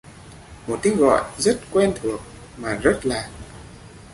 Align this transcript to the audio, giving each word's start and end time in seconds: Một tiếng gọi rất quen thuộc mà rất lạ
Một 0.67 0.79
tiếng 0.81 0.97
gọi 0.97 1.31
rất 1.39 1.59
quen 1.71 1.93
thuộc 2.01 2.19
mà 2.57 2.79
rất 2.83 2.99
lạ 3.03 3.29